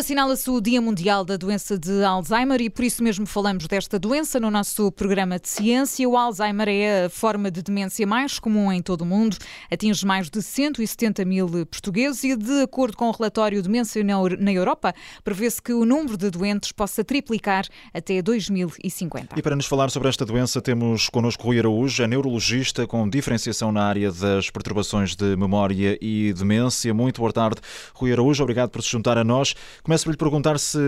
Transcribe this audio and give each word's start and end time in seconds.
assinala-se 0.00 0.48
o 0.48 0.62
Dia 0.62 0.80
Mundial 0.80 1.26
da 1.26 1.36
Doença 1.36 1.78
de 1.78 2.02
Alzheimer 2.02 2.58
e 2.62 2.70
por 2.70 2.82
isso 2.82 3.02
mesmo 3.04 3.26
falamos 3.26 3.66
desta 3.66 3.98
doença 3.98 4.40
no 4.40 4.50
nosso 4.50 4.90
programa 4.90 5.38
de 5.38 5.46
ciência. 5.46 6.08
O 6.08 6.16
Alzheimer 6.16 6.68
é 6.70 7.04
a 7.04 7.10
forma 7.10 7.50
de 7.50 7.60
demência 7.60 8.06
mais 8.06 8.38
comum 8.38 8.72
em 8.72 8.80
todo 8.80 9.02
o 9.02 9.04
mundo, 9.04 9.36
atinge 9.70 10.06
mais 10.06 10.30
de 10.30 10.40
170 10.40 11.22
mil 11.26 11.66
portugueses 11.66 12.24
e, 12.24 12.34
de 12.34 12.62
acordo 12.62 12.96
com 12.96 13.08
o 13.08 13.10
relatório 13.10 13.62
Demência 13.62 14.02
na 14.02 14.50
Europa, 14.50 14.94
prevê-se 15.22 15.60
que 15.60 15.74
o 15.74 15.84
número 15.84 16.16
de 16.16 16.30
doentes 16.30 16.72
possa 16.72 17.04
triplicar 17.04 17.66
até 17.92 18.22
2050. 18.22 19.38
E 19.38 19.42
para 19.42 19.54
nos 19.54 19.66
falar 19.66 19.90
sobre 19.90 20.08
esta 20.08 20.24
doença, 20.24 20.62
temos 20.62 21.10
connosco 21.10 21.44
Rui 21.44 21.58
Araújo, 21.58 22.02
é 22.02 22.06
neurologista 22.06 22.86
com 22.86 23.06
diferenciação 23.06 23.70
na 23.70 23.82
área 23.82 24.10
das 24.10 24.48
perturbações 24.48 25.14
de 25.14 25.36
memória 25.36 25.98
e 26.00 26.32
demência. 26.32 26.94
Muito 26.94 27.20
boa 27.20 27.34
tarde, 27.34 27.60
Rui 27.92 28.10
Araújo, 28.10 28.42
obrigado 28.42 28.70
por 28.70 28.82
se 28.82 28.88
juntar 28.88 29.18
a 29.18 29.24
nós. 29.24 29.54
Começo 29.90 30.04
por 30.04 30.12
lhe 30.12 30.16
perguntar 30.16 30.56
se 30.56 30.78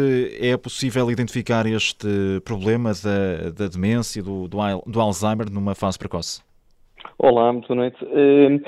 é 0.40 0.56
possível 0.56 1.10
identificar 1.10 1.66
este 1.66 2.06
problema 2.44 2.92
da, 3.02 3.50
da 3.50 3.66
demência, 3.66 4.22
do, 4.22 4.46
do, 4.46 4.58
do 4.86 5.00
Alzheimer, 5.00 5.50
numa 5.50 5.74
fase 5.74 5.98
precoce. 5.98 6.40
Olá, 7.18 7.52
muito 7.52 7.66
boa 7.66 7.80
noite. 7.80 7.96
Uh, 8.04 8.62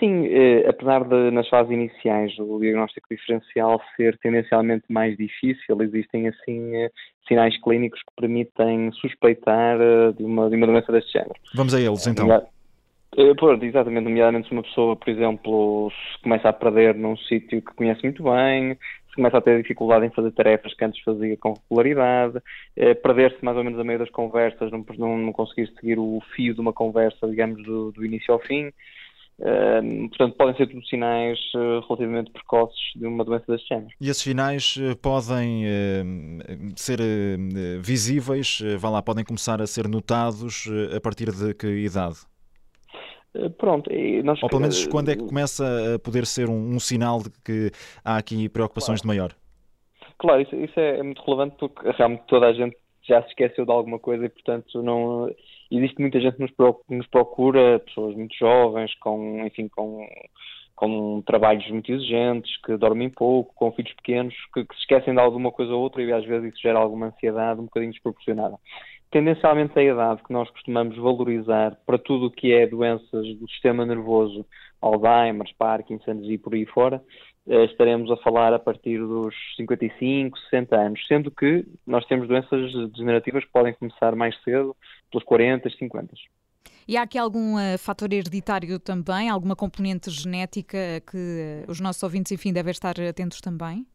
sim, 0.00 0.26
uh, 0.26 0.68
apesar 0.68 1.04
de 1.04 1.30
nas 1.30 1.48
fases 1.48 1.70
iniciais 1.70 2.36
o 2.40 2.58
diagnóstico 2.58 3.06
diferencial 3.08 3.80
ser 3.96 4.18
tendencialmente 4.18 4.86
mais 4.88 5.16
difícil, 5.16 5.80
existem 5.82 6.26
assim 6.26 6.86
uh, 6.86 6.90
sinais 7.28 7.56
clínicos 7.62 8.00
que 8.00 8.20
permitem 8.20 8.90
suspeitar 8.94 9.78
de, 10.18 10.24
uma, 10.24 10.50
de 10.50 10.56
uma 10.56 10.66
doença 10.66 10.90
deste 10.90 11.12
género. 11.12 11.34
Vamos 11.54 11.72
a 11.74 11.80
eles 11.80 12.04
então. 12.08 12.26
Pronto, 13.36 13.64
exatamente, 13.64 14.02
nomeadamente 14.02 14.48
se 14.48 14.52
uma 14.52 14.64
pessoa, 14.64 14.96
por 14.96 15.08
exemplo, 15.08 15.88
se 15.92 16.22
começa 16.24 16.48
a 16.48 16.52
perder 16.52 16.96
num 16.96 17.16
sítio 17.16 17.62
que 17.62 17.72
conhece 17.76 18.02
muito 18.02 18.24
bem, 18.24 18.76
começa 19.14 19.38
a 19.38 19.40
ter 19.40 19.60
dificuldade 19.60 20.06
em 20.06 20.10
fazer 20.10 20.30
tarefas 20.32 20.74
que 20.74 20.84
antes 20.84 21.02
fazia 21.02 21.36
com 21.36 21.54
regularidade, 21.68 22.40
eh, 22.76 22.94
perder-se 22.94 23.44
mais 23.44 23.56
ou 23.56 23.64
menos 23.64 23.78
a 23.78 23.84
meio 23.84 23.98
das 23.98 24.10
conversas, 24.10 24.70
não, 24.70 24.84
não, 24.98 25.18
não, 25.18 25.32
conseguir 25.32 25.68
seguir 25.78 25.98
o 25.98 26.20
fio 26.34 26.54
de 26.54 26.60
uma 26.60 26.72
conversa, 26.72 27.26
digamos, 27.28 27.62
do, 27.64 27.92
do 27.92 28.04
início 28.04 28.32
ao 28.32 28.40
fim. 28.40 28.72
Uh, 29.36 30.08
portanto, 30.10 30.36
podem 30.36 30.56
ser 30.56 30.68
tudo 30.68 30.86
sinais 30.86 31.40
uh, 31.56 31.80
relativamente 31.88 32.30
precoces 32.30 32.78
de 32.94 33.04
uma 33.04 33.24
doença 33.24 33.44
deste 33.48 33.68
género. 33.68 33.88
E 34.00 34.08
esses 34.08 34.22
sinais 34.22 34.76
uh, 34.76 34.96
podem 34.96 35.64
ser 36.76 37.00
visíveis, 37.80 38.62
vá 38.78 38.90
lá, 38.90 39.02
podem 39.02 39.24
começar 39.24 39.60
a 39.60 39.66
ser 39.66 39.88
notados 39.88 40.68
a 40.94 41.00
partir 41.00 41.32
de 41.32 41.52
que 41.54 41.66
idade? 41.66 42.18
Eh, 43.34 43.48
pronto, 43.48 43.90
nós... 44.22 44.42
Ou 44.42 44.48
pelo 44.48 44.62
menos 44.62 44.86
quando 44.86 45.10
é 45.10 45.16
que 45.16 45.24
começa 45.24 45.94
a 45.94 45.98
poder 45.98 46.26
ser 46.26 46.48
um, 46.48 46.74
um 46.74 46.80
sinal 46.80 47.22
de 47.22 47.30
que 47.44 47.70
há 48.04 48.16
aqui 48.16 48.48
preocupações 48.48 49.00
claro. 49.00 49.14
de 49.14 49.20
maior? 49.20 49.34
Claro, 50.18 50.40
isso, 50.40 50.54
isso 50.56 50.78
é, 50.78 50.98
é, 50.98 51.02
muito 51.02 51.22
relevante 51.22 51.56
porque 51.58 51.90
realmente 51.90 52.22
toda 52.26 52.46
a 52.46 52.52
gente 52.52 52.76
já 53.02 53.22
se 53.22 53.28
esqueceu 53.28 53.66
de 53.66 53.72
alguma 53.72 53.98
coisa 53.98 54.24
e, 54.24 54.28
portanto, 54.28 54.82
não 54.82 55.28
existe 55.70 56.00
muita 56.00 56.20
gente 56.20 56.36
que 56.36 56.94
nos 56.94 57.06
procura, 57.08 57.80
pessoas 57.80 58.16
muito 58.16 58.34
jovens, 58.38 58.94
com, 59.00 59.44
enfim, 59.44 59.68
com, 59.68 60.06
com 60.74 61.22
trabalhos 61.26 61.68
muito 61.68 61.92
exigentes, 61.92 62.56
que 62.64 62.76
dormem 62.76 63.10
pouco, 63.10 63.54
com 63.54 63.72
filhos 63.72 63.92
pequenos, 63.94 64.34
que, 64.54 64.64
que 64.64 64.74
se 64.74 64.80
esquecem 64.82 65.12
de 65.12 65.20
alguma 65.20 65.50
coisa 65.52 65.72
ou 65.74 65.82
outra 65.82 66.02
e 66.02 66.12
às 66.12 66.24
vezes 66.24 66.54
isso 66.54 66.62
gera 66.62 66.78
alguma 66.78 67.06
ansiedade 67.06 67.60
um 67.60 67.64
bocadinho 67.64 67.92
desproporcionada 67.92 68.56
tendencialmente 69.14 69.78
a 69.78 69.82
idade 69.82 70.24
que 70.24 70.32
nós 70.32 70.50
costumamos 70.50 70.96
valorizar 70.96 71.78
para 71.86 71.96
tudo 71.96 72.26
o 72.26 72.30
que 72.32 72.52
é 72.52 72.66
doenças 72.66 73.24
do 73.36 73.48
sistema 73.48 73.86
nervoso, 73.86 74.44
Alzheimer, 74.82 75.46
Parkinson 75.56 76.20
e 76.24 76.36
por 76.36 76.52
aí 76.52 76.66
fora, 76.66 77.00
eh, 77.48 77.64
estaremos 77.66 78.10
a 78.10 78.16
falar 78.16 78.52
a 78.52 78.58
partir 78.58 78.98
dos 78.98 79.32
55, 79.54 80.36
60 80.50 80.76
anos, 80.76 81.06
sendo 81.06 81.30
que 81.30 81.64
nós 81.86 82.04
temos 82.06 82.26
doenças 82.26 82.72
degenerativas 82.90 83.44
que 83.44 83.52
podem 83.52 83.72
começar 83.74 84.16
mais 84.16 84.34
cedo, 84.42 84.74
pelos 85.12 85.24
40, 85.24 85.70
50. 85.70 86.12
E 86.88 86.96
há 86.96 87.02
aqui 87.02 87.16
algum 87.16 87.54
uh, 87.54 87.78
fator 87.78 88.12
hereditário 88.12 88.80
também, 88.80 89.30
alguma 89.30 89.54
componente 89.54 90.10
genética 90.10 90.76
que 91.08 91.16
uh, 91.16 91.70
os 91.70 91.78
nossos 91.78 92.02
ouvintes, 92.02 92.32
enfim, 92.32 92.52
devem 92.52 92.72
estar 92.72 93.00
atentos 93.00 93.40
também? 93.40 93.86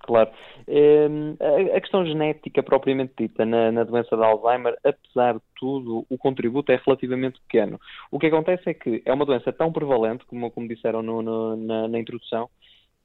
Claro. 0.00 0.30
Ehm, 0.66 1.36
a 1.76 1.80
questão 1.80 2.04
genética 2.04 2.62
propriamente 2.62 3.12
dita 3.18 3.44
na, 3.44 3.70
na, 3.70 3.84
doença 3.84 4.16
de 4.16 4.22
Alzheimer, 4.22 4.76
apesar 4.82 5.34
de 5.34 5.42
tudo, 5.54 6.06
o 6.08 6.16
contributo 6.16 6.72
é 6.72 6.80
relativamente 6.84 7.38
pequeno. 7.42 7.78
O 8.10 8.18
que 8.18 8.26
acontece 8.26 8.70
é 8.70 8.74
que 8.74 9.02
é 9.04 9.12
uma 9.12 9.26
doença 9.26 9.52
tão 9.52 9.70
prevalente, 9.72 10.24
como, 10.24 10.50
como 10.50 10.66
disseram 10.66 11.02
no, 11.02 11.22
no, 11.22 11.56
na, 11.56 11.86
na 11.86 11.98
introdução, 11.98 12.48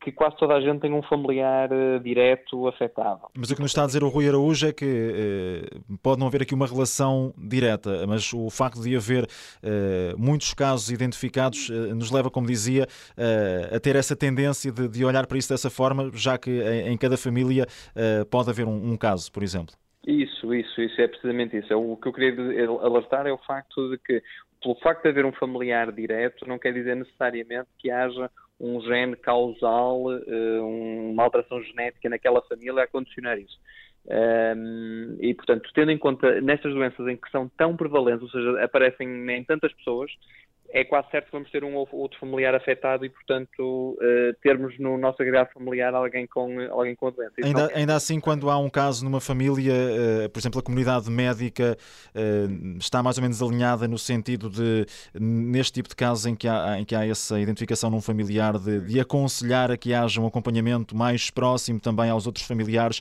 que 0.01 0.11
quase 0.11 0.37
toda 0.37 0.55
a 0.55 0.61
gente 0.61 0.81
tem 0.81 0.93
um 0.93 1.01
familiar 1.01 1.69
uh, 1.71 1.99
direto 1.99 2.67
afetado. 2.67 3.21
Mas 3.35 3.49
o 3.49 3.55
que 3.55 3.61
nos 3.61 3.71
está 3.71 3.83
a 3.83 3.85
dizer 3.87 4.03
o 4.03 4.09
Rui 4.09 4.27
Araújo 4.27 4.67
é 4.67 4.73
que 4.73 4.85
uh, 4.85 5.97
pode 5.97 6.19
não 6.19 6.27
haver 6.27 6.43
aqui 6.43 6.53
uma 6.53 6.67
relação 6.67 7.33
direta, 7.37 8.05
mas 8.07 8.31
o 8.33 8.49
facto 8.49 8.81
de 8.81 8.95
haver 8.95 9.23
uh, 9.23 10.17
muitos 10.17 10.53
casos 10.53 10.91
identificados 10.91 11.69
nos 11.69 12.11
leva, 12.11 12.29
como 12.29 12.47
dizia, 12.47 12.87
a 13.73 13.79
ter 13.79 13.95
essa 13.95 14.15
tendência 14.15 14.71
de, 14.71 14.87
de, 14.87 15.05
olhar 15.05 15.25
para 15.25 15.37
isso 15.37 15.49
dessa 15.49 15.69
forma, 15.69 16.11
já 16.13 16.37
que 16.37 16.51
em, 16.51 16.93
em 16.93 16.97
cada 16.97 17.17
família 17.17 17.65
pode 18.29 18.49
haver 18.49 18.65
um, 18.65 18.91
um 18.91 18.97
caso, 18.97 19.31
por 19.31 19.43
exemplo. 19.43 19.75
Isso, 20.05 20.53
isso, 20.53 20.81
isso 20.81 21.01
é 21.01 21.07
precisamente 21.07 21.57
isso. 21.57 21.73
É 21.73 21.75
o 21.75 21.97
que 21.97 22.07
eu 22.07 22.13
queria 22.13 22.69
alertar 22.81 23.25
é 23.25 23.31
o 23.31 23.39
facto 23.39 23.89
de 23.89 23.97
que, 23.97 24.21
pelo 24.65 24.75
facto 24.79 25.03
de 25.03 25.09
haver 25.09 25.25
um 25.25 25.31
familiar 25.31 25.91
direto, 25.91 26.47
não 26.47 26.57
quer 26.57 26.73
dizer 26.73 26.95
necessariamente 26.95 27.69
que 27.77 27.91
haja 27.91 28.31
um 28.59 28.81
gene 28.81 29.15
causal, 29.15 30.11
eh, 30.11 30.59
uma 30.59 31.23
alteração 31.23 31.61
genética 31.61 32.09
naquela 32.09 32.41
família 32.41 32.81
a 32.81 32.87
condicionar 32.87 33.37
isso. 33.37 33.59
E, 35.19 35.33
portanto, 35.35 35.69
tendo 35.73 35.91
em 35.91 35.97
conta 35.97 36.39
nestas 36.41 36.73
doenças 36.73 37.07
em 37.07 37.17
que 37.17 37.29
são 37.31 37.49
tão 37.49 37.75
prevalentes, 37.75 38.23
ou 38.23 38.29
seja, 38.29 38.63
aparecem 38.63 39.07
em 39.31 39.43
tantas 39.43 39.73
pessoas, 39.73 40.11
é 40.69 40.83
quase 40.83 41.09
certo 41.09 41.27
que 41.27 41.31
vamos 41.31 41.49
ter 41.51 41.63
um 41.63 41.75
outro 41.75 42.19
familiar 42.19 42.53
afetado 42.53 43.05
e, 43.05 43.09
portanto, 43.09 43.97
uh, 44.01 44.33
termos 44.41 44.77
no 44.79 44.97
nosso 44.97 45.21
agregado 45.21 45.49
familiar 45.53 45.93
alguém 45.93 46.27
com, 46.27 46.59
alguém 46.71 46.95
com 46.95 47.07
a 47.07 47.11
doença. 47.11 47.33
Ainda, 47.43 47.71
ainda 47.73 47.95
assim, 47.95 48.19
quando 48.19 48.49
há 48.49 48.57
um 48.57 48.69
caso 48.69 49.03
numa 49.03 49.21
família, 49.21 49.73
uh, 49.73 50.29
por 50.29 50.39
exemplo, 50.39 50.59
a 50.59 50.63
comunidade 50.63 51.09
médica 51.09 51.77
uh, 52.13 52.77
está 52.77 53.01
mais 53.01 53.17
ou 53.17 53.21
menos 53.21 53.41
alinhada 53.41 53.87
no 53.87 53.97
sentido 53.97 54.49
de, 54.49 54.85
neste 55.19 55.73
tipo 55.73 55.89
de 55.89 55.95
casos 55.95 56.25
em 56.25 56.35
que 56.35 56.47
há, 56.47 56.79
em 56.79 56.85
que 56.85 56.95
há 56.95 57.07
essa 57.07 57.39
identificação 57.39 57.89
num 57.89 58.01
familiar, 58.01 58.57
de, 58.57 58.81
de 58.81 58.99
aconselhar 58.99 59.71
a 59.71 59.77
que 59.77 59.93
haja 59.93 60.19
um 60.19 60.27
acompanhamento 60.27 60.95
mais 60.95 61.29
próximo 61.29 61.79
também 61.79 62.09
aos 62.09 62.25
outros 62.27 62.45
familiares 62.45 62.99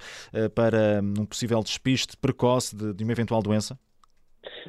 para 0.55 1.01
um 1.03 1.25
possível 1.25 1.63
despiste 1.63 2.17
precoce 2.17 2.77
de, 2.77 2.93
de 2.93 3.05
uma 3.05 3.13
eventual 3.13 3.43
doença? 3.43 3.79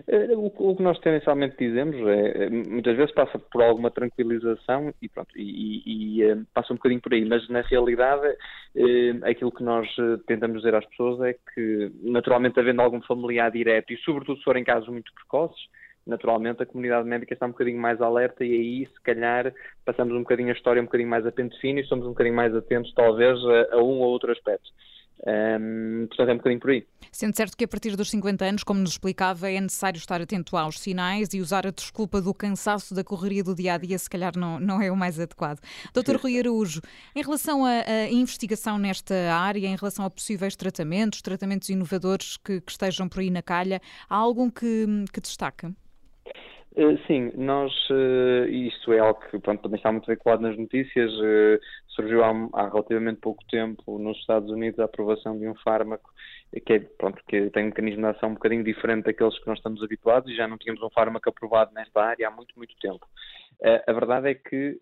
Eh, 0.08 0.36
o, 0.36 0.76
que 0.76 0.84
nós 0.84 1.00
tendencialmente 1.00 1.56
dizemos 1.58 1.96
é, 2.08 2.50
muitas 2.50 2.96
vezes 2.96 3.14
passa 3.14 3.40
por 3.40 3.62
alguma 3.62 3.92
tranquilização 3.92 4.94
e 5.02 5.10
pronto, 5.10 5.30
e, 5.36 6.20
e, 6.20 6.24
eh, 6.24 6.38
passa 6.54 6.74
um 6.74 6.76
bocadinho 6.76 7.02
por 7.02 7.14
aí, 7.14 7.26
mas 7.26 7.48
na 7.50 7.62
realidade 7.62 8.28
eh, 8.76 9.14
aquilo 9.24 9.52
que 9.52 9.64
nós 9.64 9.88
tentamos 10.28 10.58
dizer 10.58 10.76
às 10.76 10.86
pessoas 10.86 11.22
é 11.22 11.36
que 11.54 11.92
naturalmente 12.04 12.60
havendo 12.60 12.82
algum 12.82 13.02
familiar 13.02 13.52
direto 13.52 13.94
e 13.94 13.98
sobretudo 13.98 14.38
se 14.38 14.44
forem 14.44 14.64
casos 14.64 14.90
muito 14.90 15.14
precoces, 15.14 15.68
naturalmente 16.06 16.62
a 16.62 16.66
comunidade 16.66 17.08
médica 17.08 17.34
está 17.34 17.46
um 17.46 17.52
bocadinho 17.52 17.80
mais 17.80 18.00
alerta 18.02 18.46
e 18.46 18.52
aí 18.52 18.86
se 18.86 19.02
calhar 19.02 19.54
passamos 19.84 20.14
um 20.14 20.20
bocadinho 20.20 20.50
a 20.50 20.54
história 20.54 20.82
um 20.82 20.86
bocadinho 20.86 21.10
mais 21.10 21.26
a 21.26 21.32
pente 21.32 21.60
fino 21.60 21.80
e 21.80 21.86
somos 21.86 22.06
um 22.06 22.10
bocadinho 22.10 22.36
mais 22.36 22.56
atentos 22.56 22.94
talvez 22.94 23.40
a, 23.44 23.76
a 23.76 23.78
um 23.78 24.00
ou 24.00 24.10
outro 24.10 24.32
aspecto. 24.32 24.70
Um, 25.26 26.08
portanto, 26.08 26.30
é 26.30 26.34
um 26.34 26.38
bocadinho 26.38 26.60
por 26.60 26.72
aí. 26.72 26.86
Sendo 27.12 27.36
certo 27.36 27.56
que 27.56 27.64
a 27.64 27.68
partir 27.68 27.96
dos 27.96 28.10
50 28.10 28.46
anos, 28.46 28.64
como 28.64 28.80
nos 28.80 28.92
explicava, 28.92 29.50
é 29.50 29.60
necessário 29.60 29.98
estar 29.98 30.22
atento 30.22 30.58
aos 30.58 30.80
sinais 30.80 31.34
e 31.34 31.40
usar 31.40 31.66
a 31.66 31.72
desculpa 31.72 32.22
do 32.22 32.34
cansaço 32.34 32.94
da 32.94 33.04
correria 33.04 33.44
do 33.44 33.56
dia 33.56 33.76
a 33.76 33.78
dia, 33.78 33.98
se 33.98 34.10
calhar 34.10 34.38
não, 34.38 34.60
não 34.60 34.82
é 34.82 34.92
o 34.92 34.96
mais 34.96 35.20
adequado. 35.20 35.60
Doutor 35.94 36.18
Rui 36.18 36.40
Araújo, 36.40 36.82
em 37.16 37.22
relação 37.22 37.66
à 37.66 38.10
investigação 38.12 38.78
nesta 38.78 39.16
área, 39.34 39.68
em 39.68 39.76
relação 39.76 40.06
a 40.06 40.10
possíveis 40.10 40.56
tratamentos, 40.56 41.22
tratamentos 41.22 41.70
inovadores 41.70 42.38
que, 42.38 42.60
que 42.62 42.72
estejam 42.72 43.08
por 43.08 43.20
aí 43.20 43.30
na 43.30 43.42
calha, 43.42 43.82
há 44.10 44.16
algum 44.16 44.50
que, 44.50 44.86
que 45.12 45.22
destaca? 45.22 45.74
Uh, 46.78 46.98
sim, 47.08 47.32
nós, 47.36 47.72
uh, 47.90 48.46
isto 48.50 48.92
é 48.92 49.00
algo 49.00 49.22
que 49.30 49.40
pronto, 49.40 49.62
também 49.62 49.78
está 49.78 49.90
muito 49.94 50.08
veiculado 50.08 50.42
nas 50.42 50.58
notícias, 50.58 51.10
uh, 51.14 51.58
surgiu 51.88 52.22
há, 52.22 52.32
há, 52.52 52.68
relativamente 52.68 53.22
pouco 53.22 53.42
tempo 53.46 53.98
nos 53.98 54.18
Estados 54.18 54.50
Unidos 54.52 54.78
a 54.82 54.84
aprovação 54.84 55.40
de 55.40 55.48
um 55.48 55.56
fármaco 55.56 56.14
que, 56.66 56.74
é, 56.74 56.80
pronto, 56.80 57.22
que 57.28 57.50
tem 57.52 57.64
um 57.64 57.68
mecanismo 57.68 58.02
de 58.02 58.08
ação 58.08 58.30
um 58.30 58.34
bocadinho 58.34 58.64
diferente 58.64 59.06
daqueles 59.06 59.40
que 59.40 59.48
nós 59.48 59.58
estamos 59.58 59.82
habituados 59.82 60.30
e 60.30 60.36
já 60.36 60.50
não 60.50 60.58
tínhamos 60.58 60.84
um 60.84 60.90
fármaco 60.90 61.30
aprovado 61.30 61.74
nesta 61.74 62.02
área 62.02 62.28
há 62.28 62.32
muito, 62.32 62.54
muito 62.58 62.76
tempo. 62.82 63.06
A 63.88 63.94
verdade 63.94 64.30
é 64.30 64.36
que 64.36 64.78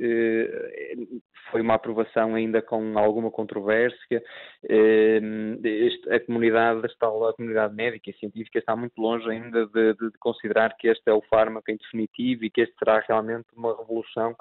foi 1.52 1.62
uma 1.62 1.76
aprovação 1.76 2.36
ainda 2.36 2.62
com 2.62 2.98
alguma 2.98 3.30
controvérsia. 3.30 4.24
A 6.10 6.20
comunidade, 6.22 6.82
a 6.86 7.34
comunidade 7.34 7.76
médica 7.76 8.10
e 8.10 8.14
científica 8.14 8.60
está 8.60 8.76
muito 8.76 9.00
longe 9.00 9.30
ainda 9.30 9.68
de, 9.68 9.94
de 9.94 10.18
considerar 10.20 10.76
que 10.78 10.88
este 10.88 11.10
é 11.10 11.14
o 11.14 11.22
fármaco 11.30 11.70
em 11.70 11.78
definitivo 11.78 12.46
e 12.46 12.50
que 12.50 12.62
este 12.62 12.76
será 12.78 13.04
realmente 13.08 13.46
uma 13.56 13.78
revolução 13.78 14.36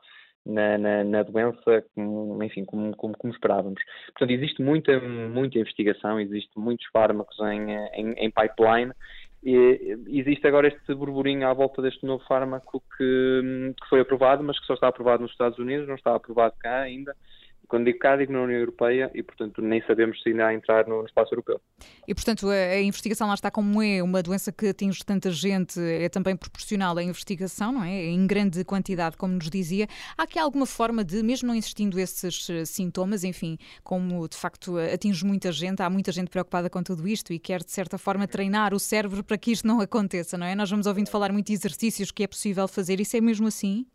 na, 0.45 0.77
na, 0.77 1.05
na 1.05 1.23
doença, 1.23 1.85
como, 1.95 2.43
enfim, 2.43 2.65
como, 2.65 2.97
como, 2.97 3.17
como, 3.17 3.33
esperávamos. 3.33 3.81
Portanto, 4.07 4.31
existe 4.31 4.61
muita, 4.63 4.99
muita 5.01 5.59
investigação, 5.59 6.19
existe 6.19 6.51
muitos 6.57 6.87
fármacos 6.93 7.39
em, 7.41 7.71
em, 7.95 8.13
em 8.13 8.31
pipeline 8.31 8.93
e 9.43 9.99
existe 10.07 10.47
agora 10.47 10.69
este 10.69 10.95
burburinho 10.95 11.49
à 11.49 11.53
volta 11.53 11.83
deste 11.83 12.07
novo 12.07 12.25
fármaco 12.25 12.83
que, 12.97 13.75
que, 13.81 13.89
foi 13.89 14.01
aprovado, 14.01 14.45
mas 14.45 14.59
que 14.59 14.67
só 14.67 14.75
está 14.75 14.89
aprovado 14.89 15.23
nos 15.23 15.33
Estados 15.33 15.59
Unidos, 15.59 15.89
não 15.89 15.97
está 15.97 16.15
aprovado 16.15 16.55
cá 16.59 16.81
ainda. 16.81 17.17
Quando 17.69 17.87
digo 17.87 17.99
cá, 17.99 18.17
digo 18.17 18.33
na 18.33 18.43
União 18.43 18.59
Europeia 18.59 19.11
e, 19.15 19.23
portanto, 19.23 19.63
nem 19.63 19.83
sabemos 19.87 20.23
se 20.23 20.29
ainda 20.29 20.47
a 20.47 20.55
entrar 20.55 20.87
no 20.87 21.05
espaço 21.05 21.33
europeu. 21.33 21.61
E, 22.07 22.15
portanto, 22.15 22.49
a, 22.49 22.53
a, 22.53 22.81
investigação 22.81 23.29
lá 23.29 23.35
está 23.35 23.51
como 23.51 23.83
é 23.83 24.03
uma 24.03 24.23
doença 24.23 24.53
que 24.53 24.69
atinge 24.69 25.05
tanta 25.05 25.31
gente, 25.31 25.81
é 25.81 26.09
também 26.09 26.37
proporcional 26.37 26.97
à 26.99 27.03
investigação, 27.03 27.73
não 27.73 27.85
é? 27.85 28.05
Em 28.05 28.27
grande 28.27 28.65
quantidade, 28.65 29.17
como 29.17 29.35
nos 29.35 29.49
dizia. 29.49 29.87
Há 30.17 30.25
aqui 30.25 30.39
alguma 30.39 30.67
forma 30.67 31.05
de, 31.05 31.23
mesmo 31.23 31.49
não 31.49 31.55
existindo 31.55 31.99
esses 31.99 32.51
eh, 32.51 32.65
sintomas, 32.65 33.25
enfim, 33.25 33.57
como 33.83 34.29
de 34.29 34.37
facto 34.37 34.77
atinge 34.79 35.25
muita 35.25 35.51
gente, 35.51 35.83
há 35.83 35.89
muita 35.89 36.13
gente 36.13 36.29
preocupada 36.29 36.69
com 36.69 36.83
tudo 36.83 37.07
isto 37.09 37.33
e 37.33 37.39
quer, 37.39 37.63
de 37.63 37.71
certa 37.71 37.97
forma, 37.99 38.27
treinar 38.27 38.75
o 38.75 38.79
cérebro 38.79 39.25
para 39.25 39.39
que 39.39 39.53
isto 39.53 39.67
não 39.67 39.81
aconteça, 39.81 40.37
não 40.37 40.47
é? 40.47 40.55
Nós 40.55 40.71
vamos 40.71 40.87
ouvindo 40.87 41.09
falar 41.09 41.33
muito 41.33 41.47
de 41.47 41.53
exercícios 41.53 42.11
que 42.11 42.23
é 42.23 42.27
possível 42.27 42.67
fazer, 42.69 43.01
isso 43.01 43.17
é 43.17 43.21
mesmo 43.21 43.47
assim? 43.47 43.87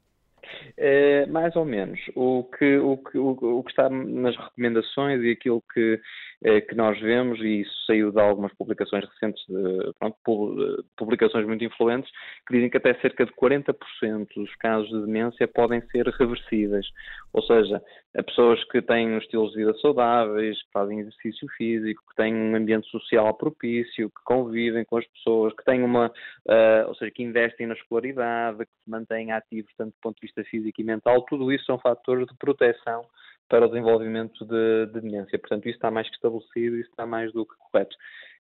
É, 0.78 1.26
mais 1.28 1.56
ou 1.56 1.66
menos. 1.66 2.00
O 2.16 2.44
que, 2.58 2.78
o, 2.78 2.98
que, 2.98 3.18
o, 3.18 3.64
que 3.64 3.70
está 3.70 3.90
nas 3.90 4.36
recomendações 4.36 5.22
e 5.24 5.32
aquilo 5.32 5.64
que 5.74 6.00
eh, 6.44 6.62
que 6.62 6.76
nós 6.76 7.00
vemos, 7.00 7.40
e 7.40 7.62
isso 7.62 7.86
saiu 7.88 8.12
de 8.12 8.20
algumas 8.20 8.54
publicações 8.54 9.04
recentes, 9.06 9.44
de, 9.48 9.92
pronto, 9.98 10.16
publicações 10.96 11.48
muito 11.48 11.64
influentes, 11.64 12.12
que 12.46 12.54
dizem 12.54 12.70
que 12.70 12.78
até 12.78 12.94
cerca 13.02 13.26
de 13.26 13.32
40% 13.34 14.28
dos 14.36 14.56
casos 14.58 14.88
de 14.90 15.02
demência 15.02 15.48
podem 15.48 15.82
ser 15.88 16.06
reversíveis. 16.08 16.86
Ou 17.34 17.42
seja, 17.42 17.82
pessoas 18.24 18.64
que 18.66 18.82
têm 18.84 19.10
um 19.10 19.18
estilos 19.18 19.52
de 19.52 19.58
vida 19.58 19.74
saudáveis, 19.80 20.62
que 20.62 20.72
fazem 20.72 21.00
exercício 21.00 21.48
físico, 21.58 22.04
que 22.10 22.16
têm 22.16 22.34
um 22.36 22.56
ambiente 22.56 22.88
social 22.90 23.34
propício, 23.34 24.10
que 24.10 24.24
convivem 24.24 24.86
com 24.86 24.98
as 24.98 25.08
pessoas, 25.08 25.54
que 25.56 25.64
têm 25.64 25.84
uma, 25.84 26.08
uh, 26.08 26.88
ou 26.88 26.96
seja, 26.96 27.12
que 27.12 27.24
investem 27.24 27.66
na 27.66 27.74
escolaridade, 27.74 28.60
que 28.60 28.72
se 28.84 28.90
mantêm 28.90 29.32
ativos 29.32 29.72
tanto 29.76 29.92
do 29.92 30.02
ponto 30.02 30.20
de 30.20 30.28
vista 30.38 30.44
físico 30.44 30.82
e 30.82 30.84
mental, 30.84 31.22
tudo 31.24 31.52
isso 31.52 31.66
são 31.66 31.80
fatores 31.80 32.28
de 32.28 32.36
proteção 32.36 33.06
para 33.50 33.66
o 33.66 33.70
desenvolvimento 33.70 34.46
de, 34.46 34.86
de 34.88 35.02
demência. 35.02 35.40
Portanto, 35.40 35.66
isso 35.68 35.78
está 35.78 35.90
mais 35.90 36.08
que 36.10 36.16
estabelecido, 36.16 36.78
isso 36.78 36.90
está 36.90 37.06
mais 37.06 37.32
do 37.32 37.46
que 37.46 37.56
correto. 37.72 37.96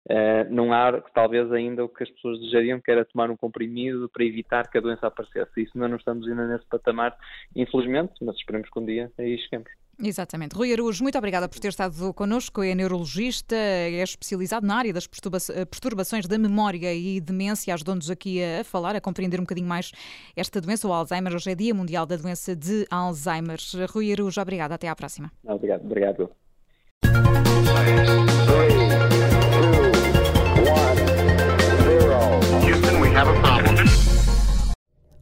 Uh, 0.07 0.45
não 0.51 0.71
há, 0.71 1.01
talvez, 1.13 1.51
ainda 1.51 1.83
o 1.83 1.89
que 1.89 2.03
as 2.03 2.09
pessoas 2.09 2.39
desejariam, 2.39 2.79
que 2.79 2.91
era 2.91 3.05
tomar 3.05 3.29
um 3.31 3.37
comprimido 3.37 4.07
para 4.09 4.23
evitar 4.23 4.69
que 4.69 4.77
a 4.77 4.81
doença 4.81 5.07
aparecesse. 5.07 5.63
Isso 5.63 5.71
ainda 5.75 5.87
não 5.87 5.97
estamos 5.97 6.27
ainda 6.27 6.47
nesse 6.47 6.65
patamar, 6.65 7.15
infelizmente, 7.55 8.13
mas 8.21 8.35
esperemos 8.35 8.69
que 8.69 8.79
um 8.79 8.85
dia 8.85 9.11
aí 9.17 9.37
cheguemos. 9.39 9.69
Exatamente. 10.01 10.55
Rui 10.55 10.73
Araújo, 10.73 11.03
muito 11.03 11.17
obrigada 11.17 11.47
por 11.47 11.59
ter 11.59 11.69
estado 11.69 12.13
connosco. 12.13 12.61
É 12.61 12.75
neurologista, 12.75 13.55
é 13.55 14.03
especializado 14.03 14.65
na 14.65 14.75
área 14.75 14.91
das 14.93 15.07
perturbações 15.07 16.27
da 16.27 16.37
memória 16.37 16.93
e 16.93 17.21
demência. 17.21 17.73
Ajudou-nos 17.73 18.09
aqui 18.09 18.43
a 18.43 18.63
falar, 18.63 18.95
a 18.95 19.01
compreender 19.01 19.39
um 19.39 19.43
bocadinho 19.43 19.67
mais 19.67 19.91
esta 20.35 20.59
doença, 20.59 20.87
o 20.87 20.93
Alzheimer. 20.93 21.33
Hoje 21.33 21.51
é 21.51 21.55
Dia 21.55 21.73
Mundial 21.73 22.05
da 22.05 22.17
Doença 22.17 22.55
de 22.55 22.85
Alzheimer. 22.89 23.59
Rui 23.89 24.11
Araújo, 24.11 24.41
obrigada. 24.41 24.75
Até 24.75 24.87
à 24.89 24.95
próxima. 24.95 25.31
Obrigado. 25.45 25.85
Obrigado. 25.85 26.29